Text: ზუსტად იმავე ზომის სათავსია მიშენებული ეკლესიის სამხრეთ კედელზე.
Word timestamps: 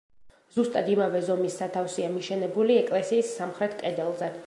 ზუსტად 0.55 0.89
იმავე 0.93 1.21
ზომის 1.27 1.59
სათავსია 1.61 2.09
მიშენებული 2.17 2.81
ეკლესიის 2.83 3.33
სამხრეთ 3.39 3.81
კედელზე. 3.85 4.37